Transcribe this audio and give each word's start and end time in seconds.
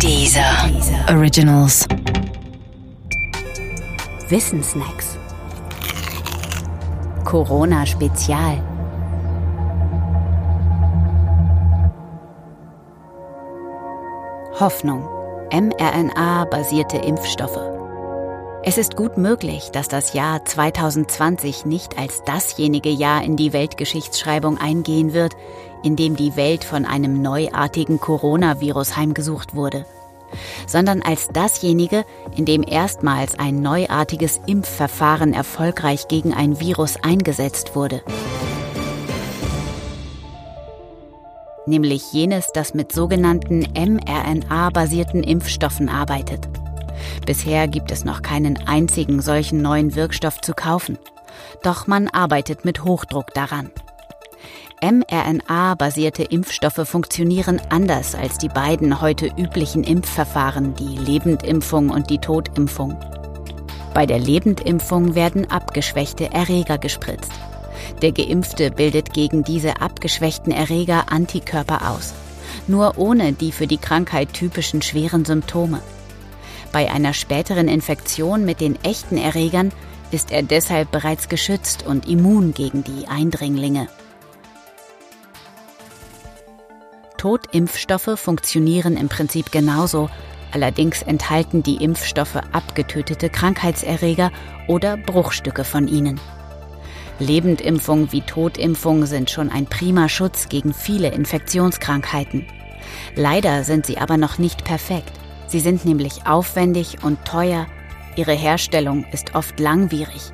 Dieser 0.00 0.70
Originals. 1.08 1.86
Wissensnacks. 4.28 5.18
Corona 7.24 7.86
Spezial. 7.86 8.62
Hoffnung. 14.60 15.08
mRNA-basierte 15.52 16.98
Impfstoffe. 16.98 17.60
Es 18.66 18.78
ist 18.78 18.96
gut 18.96 19.18
möglich, 19.18 19.70
dass 19.72 19.88
das 19.88 20.14
Jahr 20.14 20.44
2020 20.44 21.66
nicht 21.66 21.98
als 21.98 22.22
dasjenige 22.24 22.88
Jahr 22.88 23.22
in 23.22 23.36
die 23.36 23.52
Weltgeschichtsschreibung 23.52 24.56
eingehen 24.58 25.12
wird, 25.12 25.34
in 25.84 25.96
dem 25.96 26.16
die 26.16 26.34
Welt 26.34 26.64
von 26.64 26.86
einem 26.86 27.20
neuartigen 27.22 28.00
Coronavirus 28.00 28.96
heimgesucht 28.96 29.54
wurde, 29.54 29.84
sondern 30.66 31.02
als 31.02 31.28
dasjenige, 31.28 32.04
in 32.34 32.46
dem 32.46 32.64
erstmals 32.66 33.38
ein 33.38 33.60
neuartiges 33.60 34.40
Impfverfahren 34.46 35.34
erfolgreich 35.34 36.08
gegen 36.08 36.32
ein 36.32 36.58
Virus 36.58 36.96
eingesetzt 37.02 37.76
wurde. 37.76 38.02
Nämlich 41.66 42.12
jenes, 42.12 42.50
das 42.52 42.74
mit 42.74 42.92
sogenannten 42.92 43.60
mRNA-basierten 43.74 45.22
Impfstoffen 45.22 45.88
arbeitet. 45.88 46.48
Bisher 47.26 47.68
gibt 47.68 47.90
es 47.90 48.04
noch 48.04 48.22
keinen 48.22 48.58
einzigen 48.66 49.20
solchen 49.22 49.62
neuen 49.62 49.94
Wirkstoff 49.94 50.40
zu 50.40 50.52
kaufen. 50.52 50.98
Doch 51.62 51.86
man 51.86 52.08
arbeitet 52.08 52.64
mit 52.64 52.84
Hochdruck 52.84 53.32
daran 53.32 53.70
mRNA-basierte 54.82 56.24
Impfstoffe 56.24 56.86
funktionieren 56.88 57.60
anders 57.70 58.14
als 58.14 58.38
die 58.38 58.48
beiden 58.48 59.00
heute 59.00 59.26
üblichen 59.36 59.84
Impfverfahren, 59.84 60.74
die 60.74 60.96
Lebendimpfung 60.96 61.90
und 61.90 62.10
die 62.10 62.18
Totimpfung. 62.18 62.98
Bei 63.94 64.06
der 64.06 64.18
Lebendimpfung 64.18 65.14
werden 65.14 65.50
abgeschwächte 65.50 66.32
Erreger 66.32 66.78
gespritzt. 66.78 67.32
Der 68.02 68.12
Geimpfte 68.12 68.70
bildet 68.70 69.12
gegen 69.12 69.44
diese 69.44 69.80
abgeschwächten 69.80 70.52
Erreger 70.52 71.12
Antikörper 71.12 71.90
aus, 71.90 72.12
nur 72.66 72.98
ohne 72.98 73.32
die 73.32 73.52
für 73.52 73.66
die 73.66 73.78
Krankheit 73.78 74.32
typischen 74.32 74.82
schweren 74.82 75.24
Symptome. 75.24 75.80
Bei 76.72 76.90
einer 76.90 77.14
späteren 77.14 77.68
Infektion 77.68 78.44
mit 78.44 78.60
den 78.60 78.82
echten 78.82 79.16
Erregern 79.16 79.72
ist 80.10 80.32
er 80.32 80.42
deshalb 80.42 80.90
bereits 80.90 81.28
geschützt 81.28 81.86
und 81.86 82.08
immun 82.08 82.52
gegen 82.52 82.82
die 82.82 83.06
Eindringlinge. 83.06 83.88
Totimpfstoffe 87.24 88.20
funktionieren 88.20 88.98
im 88.98 89.08
Prinzip 89.08 89.50
genauso, 89.50 90.10
allerdings 90.52 91.00
enthalten 91.00 91.62
die 91.62 91.82
Impfstoffe 91.82 92.36
abgetötete 92.52 93.30
Krankheitserreger 93.30 94.30
oder 94.68 94.98
Bruchstücke 94.98 95.64
von 95.64 95.88
ihnen. 95.88 96.20
Lebendimpfung 97.18 98.12
wie 98.12 98.20
Totimpfung 98.20 99.06
sind 99.06 99.30
schon 99.30 99.48
ein 99.48 99.64
prima 99.64 100.10
Schutz 100.10 100.50
gegen 100.50 100.74
viele 100.74 101.12
Infektionskrankheiten. 101.12 102.44
Leider 103.16 103.64
sind 103.64 103.86
sie 103.86 103.96
aber 103.96 104.18
noch 104.18 104.36
nicht 104.36 104.62
perfekt. 104.62 105.12
Sie 105.46 105.60
sind 105.60 105.86
nämlich 105.86 106.26
aufwendig 106.26 106.98
und 107.04 107.24
teuer. 107.24 107.66
Ihre 108.16 108.34
Herstellung 108.34 109.06
ist 109.12 109.34
oft 109.34 109.58
langwierig. 109.58 110.30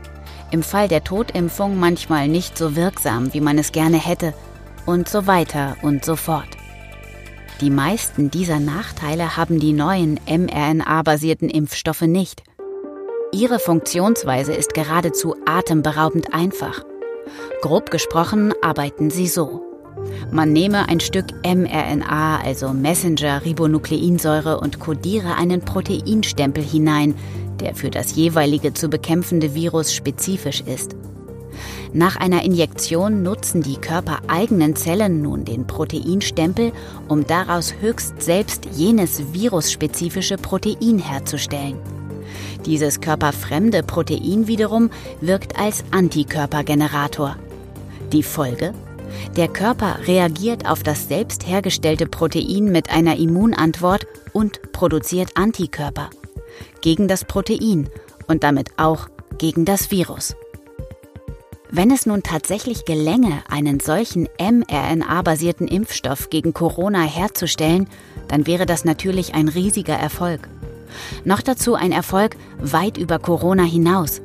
Im 0.50 0.64
Fall 0.64 0.88
der 0.88 1.04
Totimpfung 1.04 1.78
manchmal 1.78 2.26
nicht 2.26 2.58
so 2.58 2.74
wirksam, 2.74 3.32
wie 3.32 3.40
man 3.40 3.58
es 3.58 3.70
gerne 3.70 4.04
hätte. 4.04 4.34
Und 4.86 5.08
so 5.08 5.28
weiter 5.28 5.76
und 5.82 6.04
so 6.04 6.16
fort. 6.16 6.59
Die 7.60 7.70
meisten 7.70 8.30
dieser 8.30 8.58
Nachteile 8.58 9.36
haben 9.36 9.60
die 9.60 9.74
neuen 9.74 10.18
mRNA-basierten 10.26 11.50
Impfstoffe 11.50 12.02
nicht. 12.02 12.42
Ihre 13.32 13.58
Funktionsweise 13.58 14.54
ist 14.54 14.72
geradezu 14.72 15.36
atemberaubend 15.44 16.32
einfach. 16.32 16.82
Grob 17.60 17.90
gesprochen 17.90 18.54
arbeiten 18.62 19.10
sie 19.10 19.26
so. 19.26 19.62
Man 20.32 20.54
nehme 20.54 20.88
ein 20.88 21.00
Stück 21.00 21.26
mRNA, 21.44 22.40
also 22.42 22.70
Messenger-Ribonukleinsäure, 22.70 24.58
und 24.58 24.80
kodiere 24.80 25.34
einen 25.34 25.60
Proteinstempel 25.60 26.64
hinein, 26.64 27.14
der 27.60 27.74
für 27.74 27.90
das 27.90 28.16
jeweilige 28.16 28.72
zu 28.72 28.88
bekämpfende 28.88 29.54
Virus 29.54 29.92
spezifisch 29.92 30.62
ist. 30.62 30.96
Nach 31.92 32.16
einer 32.16 32.44
Injektion 32.44 33.24
nutzen 33.24 33.62
die 33.62 33.76
körpereigenen 33.76 34.76
Zellen 34.76 35.22
nun 35.22 35.44
den 35.44 35.66
Proteinstempel, 35.66 36.72
um 37.08 37.26
daraus 37.26 37.74
höchst 37.80 38.22
selbst 38.22 38.66
jenes 38.76 39.32
virusspezifische 39.32 40.36
Protein 40.36 41.00
herzustellen. 41.00 41.78
Dieses 42.64 43.00
körperfremde 43.00 43.82
Protein 43.82 44.46
wiederum 44.46 44.90
wirkt 45.20 45.58
als 45.58 45.82
Antikörpergenerator. 45.90 47.36
Die 48.12 48.22
Folge? 48.22 48.72
Der 49.36 49.48
Körper 49.48 49.98
reagiert 50.06 50.70
auf 50.70 50.84
das 50.84 51.08
selbst 51.08 51.46
hergestellte 51.46 52.06
Protein 52.06 52.70
mit 52.70 52.90
einer 52.90 53.16
Immunantwort 53.16 54.06
und 54.32 54.72
produziert 54.72 55.30
Antikörper 55.34 56.10
gegen 56.82 57.08
das 57.08 57.24
Protein 57.24 57.88
und 58.28 58.44
damit 58.44 58.78
auch 58.78 59.08
gegen 59.38 59.64
das 59.64 59.90
Virus. 59.90 60.36
Wenn 61.72 61.92
es 61.92 62.04
nun 62.04 62.24
tatsächlich 62.24 62.84
gelänge, 62.84 63.44
einen 63.48 63.78
solchen 63.78 64.28
mRNA-basierten 64.40 65.68
Impfstoff 65.68 66.28
gegen 66.28 66.52
Corona 66.52 67.02
herzustellen, 67.02 67.88
dann 68.26 68.48
wäre 68.48 68.66
das 68.66 68.84
natürlich 68.84 69.34
ein 69.34 69.46
riesiger 69.46 69.94
Erfolg. 69.94 70.48
Noch 71.24 71.42
dazu 71.42 71.76
ein 71.76 71.92
Erfolg 71.92 72.36
weit 72.58 72.98
über 72.98 73.20
Corona 73.20 73.62
hinaus. 73.62 74.20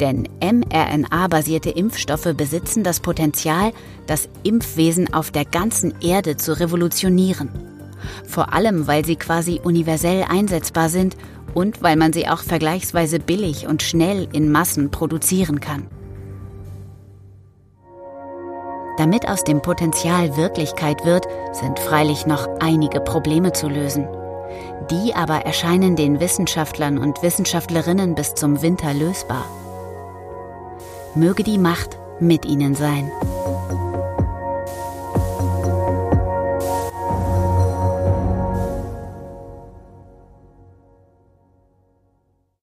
Denn 0.00 0.28
mRNA-basierte 0.40 1.70
Impfstoffe 1.70 2.34
besitzen 2.36 2.82
das 2.82 2.98
Potenzial, 2.98 3.72
das 4.08 4.28
Impfwesen 4.42 5.14
auf 5.14 5.30
der 5.30 5.44
ganzen 5.44 5.94
Erde 6.00 6.36
zu 6.36 6.58
revolutionieren. 6.58 7.48
Vor 8.26 8.52
allem, 8.52 8.88
weil 8.88 9.04
sie 9.04 9.14
quasi 9.14 9.60
universell 9.62 10.24
einsetzbar 10.28 10.88
sind 10.88 11.16
und 11.54 11.80
weil 11.80 11.94
man 11.94 12.12
sie 12.12 12.26
auch 12.26 12.42
vergleichsweise 12.42 13.20
billig 13.20 13.68
und 13.68 13.84
schnell 13.84 14.26
in 14.32 14.50
Massen 14.50 14.90
produzieren 14.90 15.60
kann. 15.60 15.86
Damit 19.02 19.28
aus 19.28 19.42
dem 19.42 19.60
Potenzial 19.60 20.36
Wirklichkeit 20.36 21.04
wird, 21.04 21.26
sind 21.50 21.80
freilich 21.80 22.24
noch 22.24 22.48
einige 22.60 23.00
Probleme 23.00 23.52
zu 23.52 23.66
lösen. 23.68 24.06
Die 24.92 25.12
aber 25.12 25.38
erscheinen 25.44 25.96
den 25.96 26.20
Wissenschaftlern 26.20 26.98
und 26.98 27.20
Wissenschaftlerinnen 27.20 28.14
bis 28.14 28.34
zum 28.34 28.62
Winter 28.62 28.94
lösbar. 28.94 29.44
Möge 31.16 31.42
die 31.42 31.58
Macht 31.58 31.98
mit 32.20 32.46
ihnen 32.46 32.76
sein. 32.76 33.10